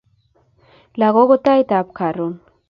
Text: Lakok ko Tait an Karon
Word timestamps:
Lakok 0.99 1.27
ko 1.29 1.35
Tait 1.45 1.71
an 1.77 1.87
Karon 1.97 2.33